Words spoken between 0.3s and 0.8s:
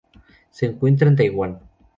Se